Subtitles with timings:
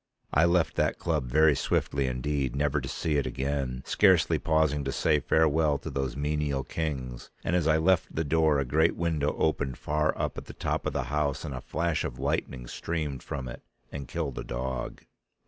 [0.33, 4.91] I left that club very swiftly indeed, never to see it again, scarcely pausing to
[4.91, 9.35] say farewell to those menial kings, and as I left the door a great window
[9.37, 13.21] opened far up at the top of the house and a flash of lightning streamed
[13.21, 13.61] from it
[13.91, 15.03] and killed a dog.